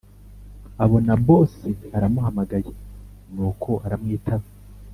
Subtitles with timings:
[0.83, 1.53] abona boss
[1.97, 2.71] aramuhamagaye
[3.33, 4.47] nuko aramwitaba